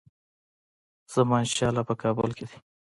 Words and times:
زمانشاه 1.13 1.71
لا 1.75 1.81
په 1.89 1.93
کابل 2.01 2.29
کې 2.37 2.45
دی. 2.49 2.57